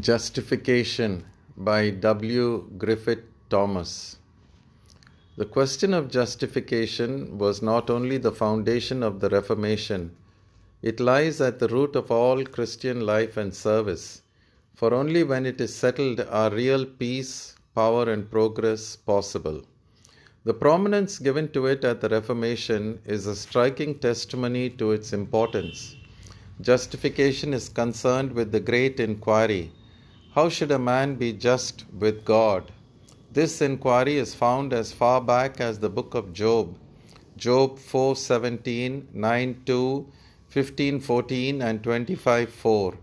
[0.00, 1.22] Justification
[1.54, 2.66] by W.
[2.78, 4.16] Griffith Thomas.
[5.36, 10.16] The question of justification was not only the foundation of the Reformation,
[10.80, 14.22] it lies at the root of all Christian life and service,
[14.74, 19.62] for only when it is settled are real peace, power, and progress possible.
[20.44, 25.96] The prominence given to it at the Reformation is a striking testimony to its importance.
[26.62, 29.70] Justification is concerned with the great inquiry
[30.34, 32.72] how should a man be just with God?
[33.32, 36.78] This inquiry is found as far back as the book of Job,
[37.36, 40.06] Job 4:17, 9:2,
[40.48, 42.94] 15:14 and 25:4.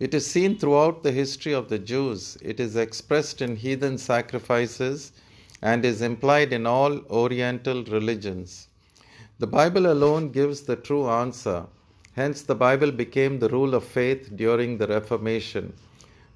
[0.00, 2.36] It is seen throughout the history of the Jews.
[2.42, 5.12] It is expressed in heathen sacrifices
[5.62, 8.68] and is implied in all oriental religions.
[9.38, 11.66] The Bible alone gives the true answer.
[12.14, 15.72] Hence the Bible became the rule of faith during the Reformation.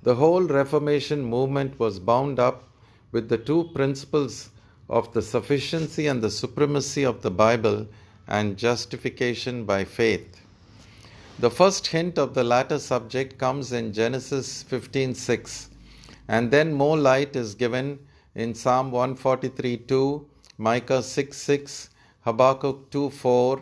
[0.05, 2.69] The whole Reformation movement was bound up
[3.13, 4.51] with the two principles
[4.89, 7.87] of the sufficiency and the supremacy of the Bible
[8.27, 10.41] and justification by faith.
[11.39, 15.69] The first hint of the latter subject comes in Genesis 15:6,
[16.27, 18.01] and then more light is given
[18.35, 20.25] in Psalm 143:2,
[20.59, 21.91] Micah 6:6,
[22.23, 23.61] Habakkuk 2:4,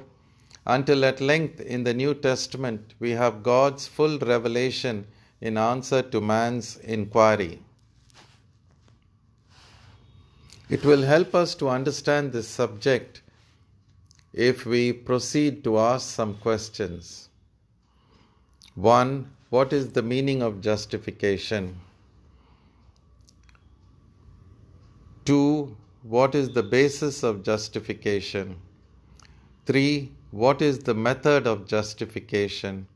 [0.66, 5.06] until at length in the New Testament we have God's full revelation
[5.40, 7.60] in answer to man's inquiry.
[10.68, 13.22] It will help us to understand this subject
[14.32, 17.28] if we proceed to ask some questions.
[18.76, 19.28] 1.
[19.50, 21.80] What is the meaning of justification?
[25.24, 25.76] 2.
[26.02, 28.56] What is the basis of justification?
[29.66, 30.12] 3.
[30.30, 32.86] What is the method of justification?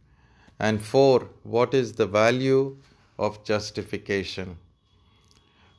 [0.58, 2.77] And four, what is the value
[3.19, 4.56] of justification?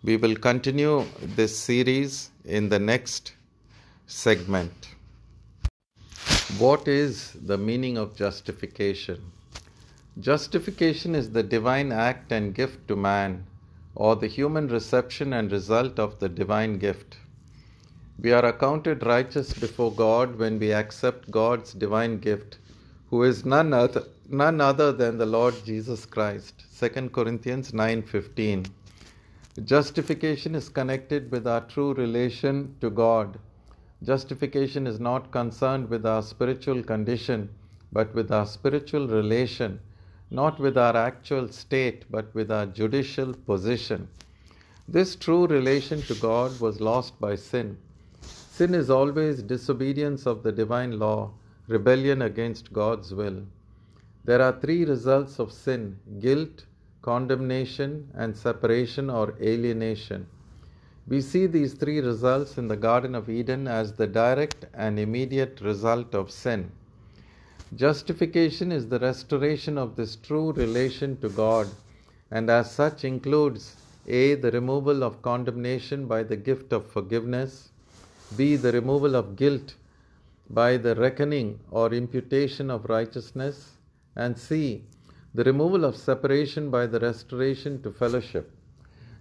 [0.03, 3.33] We will continue this series in the next
[4.05, 4.89] segment.
[6.57, 9.21] What is the meaning of justification?
[10.19, 13.45] Justification is the divine act and gift to man,
[13.95, 17.17] or the human reception and result of the divine gift.
[18.19, 22.59] We are accounted righteous before God when we accept God's divine gift,
[23.09, 26.63] who is none other none other than the Lord Jesus Christ.
[26.79, 28.65] 2 Corinthians 9:15.
[29.63, 33.37] Justification is connected with our true relation to God.
[34.03, 37.49] Justification is not concerned with our spiritual condition,
[37.91, 39.79] but with our spiritual relation,
[40.31, 44.07] not with our actual state, but with our judicial position.
[44.87, 47.77] This true relation to God was lost by sin.
[48.21, 51.31] Sin is always disobedience of the divine law,
[51.67, 53.43] rebellion against God's will.
[54.25, 56.65] There are three results of sin guilt,
[57.03, 60.25] condemnation, and separation or alienation.
[61.07, 65.61] We see these three results in the Garden of Eden as the direct and immediate
[65.61, 66.71] result of sin.
[67.75, 71.67] Justification is the restoration of this true relation to God,
[72.31, 73.75] and as such includes
[74.07, 74.33] A.
[74.33, 77.69] The removal of condemnation by the gift of forgiveness,
[78.35, 78.55] B.
[78.55, 79.75] The removal of guilt
[80.49, 83.74] by the reckoning or imputation of righteousness,
[84.15, 84.83] and C.
[85.33, 88.51] The removal of separation by the restoration to fellowship.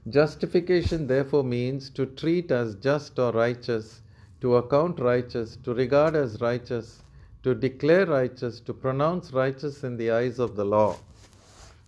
[0.08, 4.02] Justification therefore means to treat as just or righteous,
[4.40, 7.02] to account righteous, to regard as righteous,
[7.42, 10.96] to declare righteous, to pronounce righteous in the eyes of the law.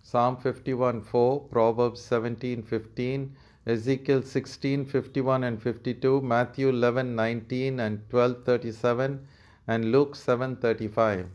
[0.03, 3.35] Psalm 51 4, Proverbs 17 15,
[3.65, 9.27] Ezekiel 16 51 and 52, Matthew 11 19 and 12 37,
[9.67, 11.27] and Luke 7 35.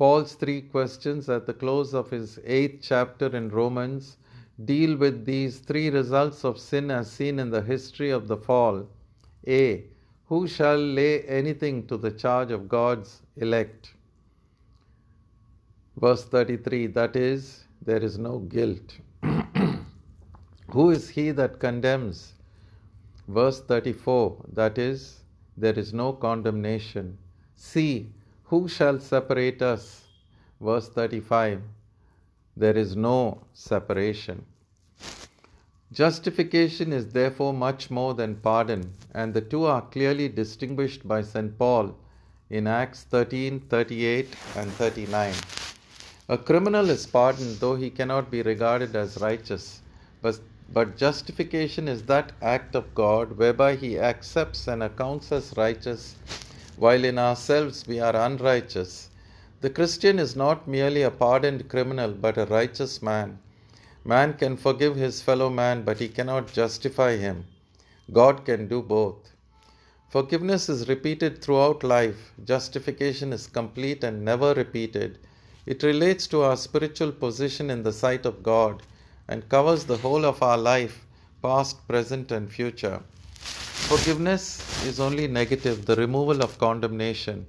[0.00, 4.16] Paul's three questions at the close of his eighth chapter in Romans
[4.64, 8.88] deal with these three results of sin as seen in the history of the fall.
[9.46, 9.84] A.
[10.24, 13.92] Who shall lay anything to the charge of God's elect?
[15.98, 18.96] Verse 33 that is, there is no guilt.
[20.70, 22.32] Who is he that condemns?
[23.28, 25.20] Verse 34 that is,
[25.58, 27.18] there is no condemnation.
[27.54, 28.14] C.
[28.50, 30.06] Who shall separate us?
[30.60, 31.62] Verse 35
[32.56, 34.44] There is no separation.
[35.92, 41.56] Justification is therefore much more than pardon, and the two are clearly distinguished by St.
[41.60, 41.94] Paul
[42.50, 45.32] in Acts 13 38 and 39.
[46.28, 49.80] A criminal is pardoned though he cannot be regarded as righteous,
[50.22, 50.40] but,
[50.72, 56.16] but justification is that act of God whereby he accepts and accounts us righteous
[56.80, 59.10] while in ourselves we are unrighteous.
[59.60, 63.38] The Christian is not merely a pardoned criminal, but a righteous man.
[64.02, 67.44] Man can forgive his fellow man, but he cannot justify him.
[68.10, 69.30] God can do both.
[70.08, 75.18] Forgiveness is repeated throughout life, justification is complete and never repeated.
[75.66, 78.82] It relates to our spiritual position in the sight of God
[79.28, 81.04] and covers the whole of our life,
[81.42, 83.02] past, present, and future.
[83.90, 87.44] Forgiveness is only negative, the removal of condemnation.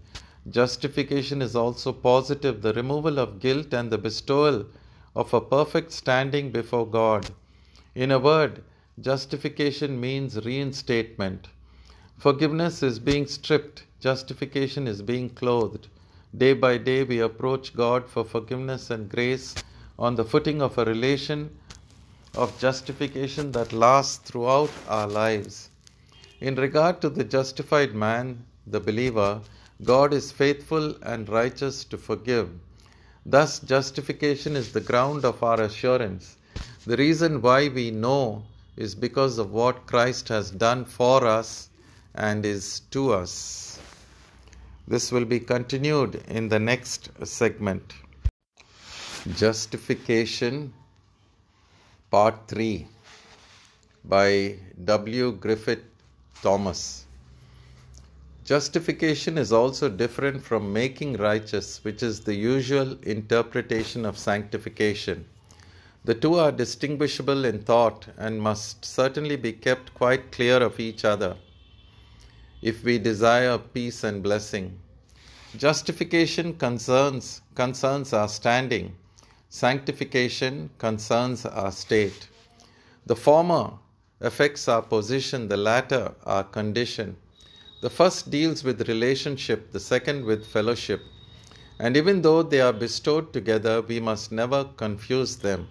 [0.49, 4.65] Justification is also positive, the removal of guilt and the bestowal
[5.15, 7.29] of a perfect standing before God.
[7.93, 8.63] In a word,
[8.99, 11.49] justification means reinstatement.
[12.17, 15.89] Forgiveness is being stripped, justification is being clothed.
[16.35, 19.53] Day by day, we approach God for forgiveness and grace
[19.99, 21.55] on the footing of a relation
[22.33, 25.70] of justification that lasts throughout our lives.
[26.41, 29.41] In regard to the justified man, the believer,
[29.83, 32.49] God is faithful and righteous to forgive.
[33.23, 36.38] Thus, justification is the ground of our assurance.
[36.88, 38.43] The reason why we know
[38.75, 41.69] is because of what Christ has done for us
[42.15, 43.79] and is to us.
[44.88, 47.93] This will be continued in the next segment.
[49.35, 50.73] Justification,
[52.09, 52.88] Part 3
[54.03, 55.33] by W.
[55.33, 55.90] Griffith
[56.41, 57.05] Thomas.
[58.43, 65.25] Justification is also different from making righteous, which is the usual interpretation of sanctification.
[66.03, 71.05] The two are distinguishable in thought and must certainly be kept quite clear of each
[71.05, 71.37] other
[72.61, 74.79] if we desire peace and blessing.
[75.57, 78.95] Justification concerns, concerns our standing,
[79.49, 82.27] sanctification concerns our state.
[83.05, 83.73] The former
[84.21, 87.18] affects our position, the latter our condition.
[87.81, 91.01] The first deals with relationship, the second with fellowship.
[91.79, 95.68] And even though they are bestowed together, we must never confuse them.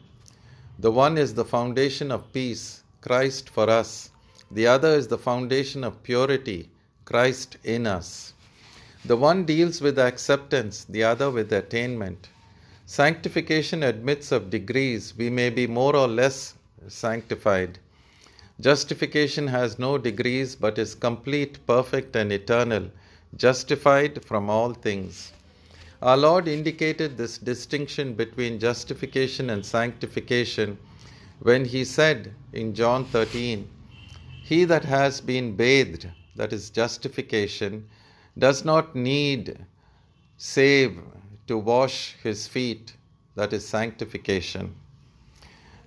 [0.81, 4.11] The one is the foundation of peace, Christ for us.
[4.50, 6.70] The other is the foundation of purity,
[7.05, 8.32] Christ in us.
[9.05, 12.29] The one deals with acceptance, the other with attainment.
[12.87, 15.14] Sanctification admits of degrees.
[15.17, 16.55] We may be more or less
[16.88, 17.79] sanctified.
[18.60, 22.90] Justification has no degrees but is complete, perfect, and eternal,
[23.34, 25.32] justified from all things.
[26.02, 30.76] Our Lord indicated this distinction between justification and sanctification
[31.38, 33.66] when He said in John 13,
[34.42, 37.88] He that has been bathed, that is justification,
[38.36, 39.64] does not need
[40.36, 40.98] save
[41.46, 42.94] to wash his feet,
[43.36, 44.74] that is sanctification.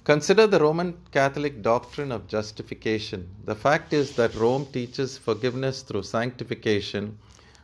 [0.05, 3.29] Consider the Roman Catholic doctrine of justification.
[3.45, 7.17] The fact is that Rome teaches forgiveness through sanctification,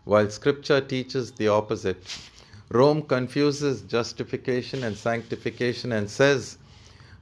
[0.05, 2.01] while Scripture teaches the opposite.
[2.71, 6.57] Rome confuses justification and sanctification and says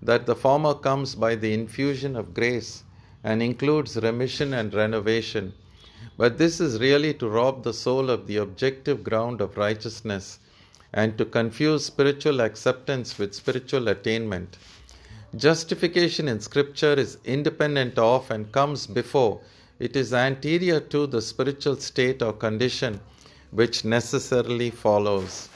[0.03, 2.83] that the former comes by the infusion of grace
[3.23, 5.51] and includes remission and renovation.
[6.15, 10.37] But this is really to rob the soul of the objective ground of righteousness
[10.93, 14.57] and to confuse spiritual acceptance with spiritual attainment.
[15.37, 19.39] Justification in Scripture is independent of and comes before,
[19.77, 22.99] it is anterior to the spiritual state or condition
[23.51, 25.47] which necessarily follows.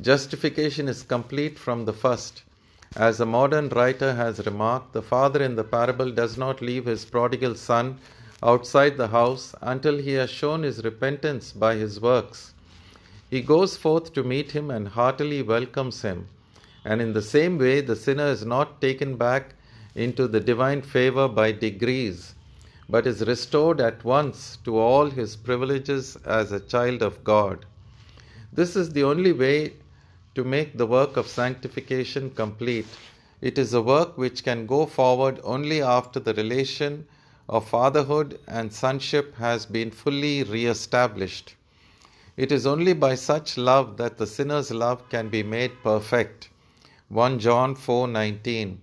[0.00, 2.44] Justification is complete from the first.
[2.96, 7.04] As a modern writer has remarked, the father in the parable does not leave his
[7.04, 7.98] prodigal son
[8.42, 12.54] outside the house until he has shown his repentance by his works.
[13.28, 16.28] He goes forth to meet him and heartily welcomes him.
[16.84, 19.54] And in the same way, the sinner is not taken back
[19.94, 22.34] into the divine favor by degrees,
[22.88, 27.64] but is restored at once to all his privileges as a child of God.
[28.52, 29.74] This is the only way
[30.34, 32.86] to make the work of sanctification complete.
[33.40, 37.06] It is a work which can go forward only after the relation
[37.48, 41.54] of fatherhood and sonship has been fully re established.
[42.36, 46.48] It is only by such love that the sinner's love can be made perfect.
[47.08, 48.78] 1 John 4:19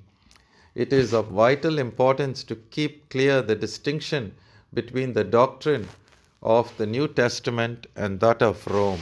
[0.76, 4.36] It is of vital importance to keep clear the distinction
[4.74, 5.90] between the doctrine
[6.44, 9.02] of the New Testament and that of Rome.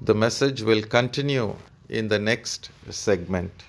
[0.00, 1.56] The message will continue
[1.88, 3.64] in the next segment.